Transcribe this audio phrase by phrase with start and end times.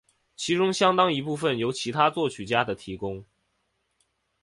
[0.35, 3.23] 其中相当一部分由其他作曲家的提供。